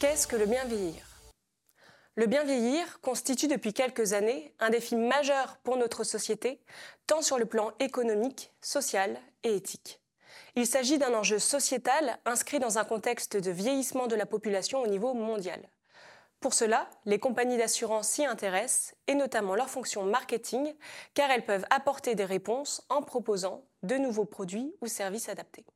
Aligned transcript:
Qu'est-ce 0.00 0.26
que 0.26 0.36
le 0.36 0.46
bien 0.46 0.64
vieillir? 0.64 1.04
Le 2.14 2.24
bien 2.24 2.42
vieillir 2.42 3.02
constitue 3.02 3.48
depuis 3.48 3.74
quelques 3.74 4.14
années 4.14 4.54
un 4.58 4.70
défi 4.70 4.96
majeur 4.96 5.58
pour 5.58 5.76
notre 5.76 6.04
société, 6.04 6.62
tant 7.06 7.20
sur 7.20 7.38
le 7.38 7.44
plan 7.44 7.72
économique, 7.80 8.50
social 8.62 9.20
et 9.44 9.54
éthique. 9.54 10.00
Il 10.56 10.66
s'agit 10.66 10.96
d'un 10.96 11.12
enjeu 11.12 11.38
sociétal 11.38 12.18
inscrit 12.24 12.60
dans 12.60 12.78
un 12.78 12.84
contexte 12.84 13.36
de 13.36 13.50
vieillissement 13.50 14.06
de 14.06 14.14
la 14.14 14.24
population 14.24 14.80
au 14.80 14.86
niveau 14.86 15.12
mondial. 15.12 15.68
Pour 16.40 16.54
cela, 16.54 16.88
les 17.04 17.18
compagnies 17.18 17.58
d'assurance 17.58 18.08
s'y 18.08 18.24
intéressent, 18.24 18.94
et 19.06 19.14
notamment 19.14 19.54
leur 19.54 19.68
fonction 19.68 20.04
marketing, 20.04 20.74
car 21.12 21.30
elles 21.30 21.44
peuvent 21.44 21.66
apporter 21.68 22.14
des 22.14 22.24
réponses 22.24 22.86
en 22.88 23.02
proposant 23.02 23.66
de 23.82 23.96
nouveaux 23.96 24.24
produits 24.24 24.74
ou 24.80 24.86
services 24.86 25.28
adaptés. 25.28 25.66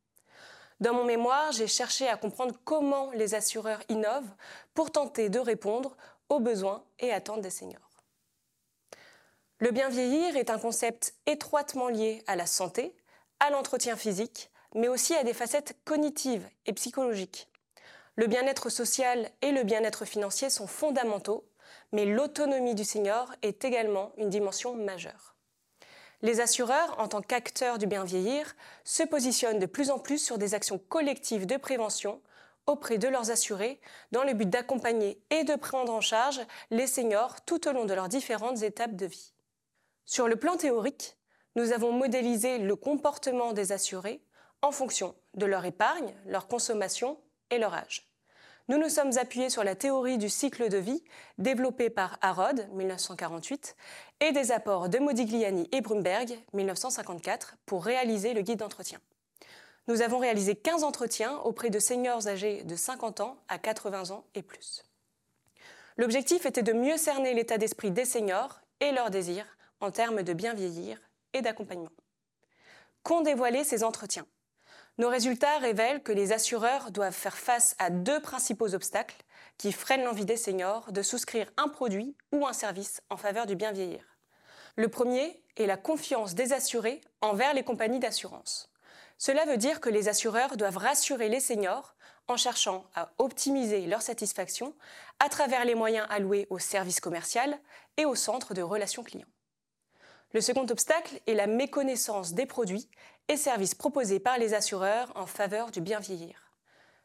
Dans 0.81 0.93
mon 0.93 1.05
mémoire, 1.05 1.53
j'ai 1.53 1.67
cherché 1.67 2.09
à 2.09 2.17
comprendre 2.17 2.55
comment 2.65 3.11
les 3.13 3.35
assureurs 3.35 3.81
innovent 3.89 4.35
pour 4.75 4.91
tenter 4.91 5.29
de 5.29 5.39
répondre 5.39 5.97
aux 6.29 6.41
besoins 6.41 6.85
et 6.99 7.13
attentes 7.13 7.43
des 7.43 7.51
seniors. 7.51 7.91
Le 9.59 9.71
bien 9.71 9.89
vieillir 9.89 10.37
est 10.37 10.51
un 10.51 10.59
concept 10.59 11.15
étroitement 11.27 11.89
lié 11.89 12.23
à 12.27 12.35
la 12.35 12.47
santé, 12.47 12.95
à 13.41 13.51
l'entretien 13.51 13.97
physique, 13.97 14.51
mais 14.75 14.89
aussi 14.89 15.15
à 15.15 15.23
des 15.23 15.33
facettes 15.33 15.77
cognitives 15.85 16.49
et 16.67 16.73
psychologiques. 16.73 17.49
Le 18.17 18.27
bien-être 18.27 18.69
social 18.69 19.31
et 19.43 19.53
le 19.53 19.63
bien-être 19.63 20.05
financier 20.05 20.51
sont 20.51 20.67
fondamentaux, 20.67 21.45
mais 21.93 22.05
l'autonomie 22.05 22.75
du 22.75 22.85
senior 22.85 23.33
est 23.43 23.65
également 23.65 24.13
une 24.17 24.29
dimension 24.29 24.75
majeure. 24.75 25.34
Les 26.25 26.41
assureurs, 26.41 26.99
en 26.99 27.07
tant 27.07 27.21
qu'acteurs 27.21 27.77
du 27.77 27.87
bien 27.87 28.03
vieillir, 28.03 28.57
se 28.83 29.03
positionnent 29.03 29.59
de 29.59 29.67
plus 29.67 29.91
en 29.91 29.99
plus 29.99 30.17
sur 30.17 30.39
des 30.39 30.55
actions 30.55 30.79
collectives 30.79 31.45
de 31.45 31.59
prévention 31.59 32.19
auprès 32.65 32.97
de 32.97 33.09
leurs 33.09 33.31
assurés 33.31 33.79
dans 34.11 34.25
le 34.25 34.33
but 34.33 34.49
d'accompagner 34.49 35.21
et 35.29 35.45
de 35.45 35.55
prendre 35.55 35.93
en 35.93 36.01
charge 36.01 36.41
les 36.71 36.87
seniors 36.87 37.45
tout 37.45 37.69
au 37.69 37.73
long 37.73 37.85
de 37.85 37.93
leurs 37.93 38.09
différentes 38.09 38.63
étapes 38.63 38.97
de 38.97 39.05
vie. 39.05 39.35
Sur 40.07 40.27
le 40.27 40.37
plan 40.37 40.57
théorique, 40.57 41.19
nous 41.57 41.73
avons 41.73 41.93
modélisé 41.93 42.57
le 42.57 42.75
comportement 42.75 43.53
des 43.53 43.73
assurés 43.73 44.23
en 44.63 44.73
fonction 44.73 45.15
de 45.35 45.45
leur 45.45 45.67
épargne, 45.67 46.15
leur 46.25 46.49
consommation 46.49 47.19
et 47.51 47.59
leur 47.59 47.75
âge. 47.75 48.14
Nous 48.69 48.79
nous 48.79 48.89
sommes 48.89 49.19
appuyés 49.19 49.51
sur 49.51 49.63
la 49.63 49.75
théorie 49.75 50.17
du 50.17 50.31
cycle 50.31 50.71
de 50.71 50.79
vie 50.79 51.05
développée 51.37 51.91
par 51.91 52.17
Harrod, 52.23 52.67
1948, 52.73 53.77
et 54.21 54.33
des 54.33 54.53
apports 54.53 54.89
de 54.89 54.99
Modigliani 54.99 55.69
et 55.71 55.83
Brumberg, 55.83 56.35
1954, 56.55 57.59
pour 57.67 57.85
réaliser 57.85 58.33
le 58.33 58.41
guide 58.41 58.61
d'entretien. 58.61 59.01
Nous 59.87 60.01
avons 60.01 60.19
réalisé 60.19 60.57
15 60.57 60.83
entretiens 60.83 61.37
auprès 61.41 61.69
de 61.69 61.79
seniors 61.79 62.27
âgés 62.27 62.65
de 62.65 62.75
50 62.75 63.21
ans 63.21 63.37
à 63.49 63.59
80 63.59 64.13
ans 64.13 64.25
et 64.35 64.43
plus. 64.43 64.83
L'objectif 65.99 66.47
était 66.47 66.63
de 66.63 66.73
mieux 66.73 66.97
cerner 66.97 67.35
l'état 67.35 67.59
d'esprit 67.59 67.91
des 67.91 68.07
seniors 68.07 68.61
et 68.81 68.93
leurs 68.93 69.11
désirs 69.11 69.59
en 69.81 69.91
termes 69.91 70.23
de 70.23 70.33
bien 70.33 70.55
vieillir 70.55 70.99
et 71.35 71.43
d'accompagnement. 71.43 71.93
Qu'ont 73.03 73.21
dévoilé 73.21 73.63
ces 73.63 73.85
entretiens? 73.85 74.27
Nos 74.99 75.09
résultats 75.09 75.59
révèlent 75.59 76.03
que 76.03 76.13
les 76.13 76.33
assureurs 76.33 76.91
doivent 76.91 77.13
faire 77.13 77.37
face 77.37 77.75
à 77.79 77.91
deux 77.91 78.21
principaux 78.21 78.75
obstacles 78.75 79.25
qui 79.59 79.73
freinent 79.73 80.05
l'envie 80.05 80.25
des 80.25 80.37
seniors 80.37 80.93
de 80.93 81.03
souscrire 81.03 81.51
un 81.57 81.69
produit 81.69 82.17
ou 82.33 82.47
un 82.47 82.53
service 82.53 83.03
en 83.11 83.17
faveur 83.17 83.47
du 83.47 83.57
bien 83.57 83.73
vieillir. 83.73 84.05
Le 84.77 84.89
premier 84.89 85.43
est 85.57 85.67
la 85.67 85.77
confiance 85.77 86.35
des 86.35 86.53
assurés 86.53 87.01
envers 87.21 87.55
les 87.55 87.63
compagnies 87.63 88.01
d'assurance. 88.01 88.73
Cela 89.19 89.45
veut 89.45 89.57
dire 89.57 89.81
que 89.81 89.89
les 89.89 90.09
assureurs 90.09 90.57
doivent 90.57 90.79
rassurer 90.79 91.29
les 91.29 91.41
seniors 91.41 91.95
en 92.27 92.37
cherchant 92.37 92.85
à 92.95 93.13
optimiser 93.19 93.87
leur 93.87 94.03
satisfaction 94.03 94.75
à 95.21 95.29
travers 95.29 95.65
les 95.65 95.75
moyens 95.75 96.07
alloués 96.11 96.47
au 96.51 96.59
service 96.59 97.01
commercial 97.01 97.59
et 97.97 98.05
au 98.05 98.15
centre 98.15 98.55
de 98.55 98.63
relations 98.63 99.05
clients. 99.05 99.27
Le 100.35 100.41
second 100.41 100.67
obstacle 100.69 101.21
est 101.29 101.35
la 101.35 101.47
méconnaissance 101.47 102.33
des 102.33 102.45
produits 102.45 102.89
et 103.29 103.37
services 103.37 103.77
proposés 103.77 104.19
par 104.19 104.37
les 104.37 104.53
assureurs 104.53 105.13
en 105.15 105.27
faveur 105.27 105.71
du 105.71 105.81
bien 105.81 106.01
vieillir. 106.01 106.51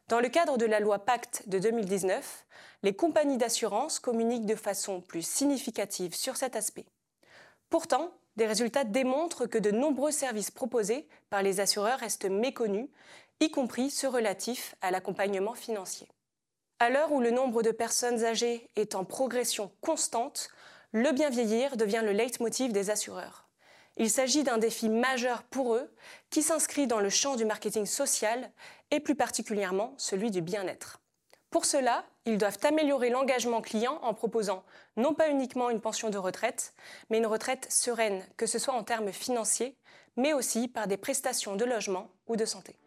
Dans 0.08 0.18
le 0.18 0.28
cadre 0.28 0.58
de 0.58 0.66
la 0.66 0.80
loi 0.80 0.98
Pacte 0.98 1.44
de 1.46 1.60
2019, 1.60 2.44
les 2.82 2.92
compagnies 2.92 3.38
d'assurance 3.38 4.00
communiquent 4.00 4.46
de 4.46 4.56
façon 4.56 5.00
plus 5.00 5.22
significative 5.22 6.12
sur 6.12 6.36
cet 6.36 6.56
aspect. 6.56 6.86
Pourtant, 7.68 8.10
des 8.34 8.48
résultats 8.48 8.82
démontrent 8.82 9.46
que 9.46 9.58
de 9.58 9.70
nombreux 9.70 10.10
services 10.10 10.50
proposés 10.50 11.06
par 11.30 11.44
les 11.44 11.60
assureurs 11.60 12.00
restent 12.00 12.28
méconnus, 12.28 12.88
y 13.38 13.52
compris 13.52 13.90
ceux 13.90 14.08
relatifs 14.08 14.74
à 14.80 14.90
l'accompagnement 14.90 15.54
financier. 15.54 16.08
À 16.80 16.90
l'heure 16.90 17.12
où 17.12 17.20
le 17.20 17.30
nombre 17.30 17.62
de 17.62 17.70
personnes 17.70 18.24
âgées 18.24 18.68
est 18.74 18.96
en 18.96 19.04
progression 19.04 19.70
constante, 19.82 20.50
le 20.92 21.12
bien 21.12 21.30
vieillir 21.30 21.76
devient 21.76 22.02
le 22.04 22.12
leitmotiv 22.12 22.72
des 22.72 22.90
assureurs. 22.90 23.48
Il 23.96 24.10
s'agit 24.10 24.44
d'un 24.44 24.58
défi 24.58 24.88
majeur 24.88 25.42
pour 25.44 25.74
eux 25.74 25.92
qui 26.30 26.42
s'inscrit 26.42 26.86
dans 26.86 27.00
le 27.00 27.10
champ 27.10 27.36
du 27.36 27.44
marketing 27.44 27.86
social 27.86 28.50
et 28.90 29.00
plus 29.00 29.14
particulièrement 29.14 29.94
celui 29.98 30.30
du 30.30 30.40
bien-être. 30.40 31.00
Pour 31.50 31.64
cela, 31.64 32.04
ils 32.26 32.38
doivent 32.38 32.58
améliorer 32.62 33.10
l'engagement 33.10 33.60
client 33.60 33.98
en 34.02 34.14
proposant 34.14 34.64
non 34.96 35.14
pas 35.14 35.28
uniquement 35.28 35.70
une 35.70 35.80
pension 35.80 36.08
de 36.08 36.18
retraite, 36.18 36.74
mais 37.08 37.18
une 37.18 37.26
retraite 37.26 37.66
sereine, 37.70 38.24
que 38.36 38.46
ce 38.46 38.58
soit 38.58 38.74
en 38.74 38.84
termes 38.84 39.12
financiers, 39.12 39.76
mais 40.16 40.32
aussi 40.32 40.68
par 40.68 40.86
des 40.86 40.96
prestations 40.96 41.56
de 41.56 41.64
logement 41.64 42.08
ou 42.26 42.36
de 42.36 42.44
santé. 42.44 42.79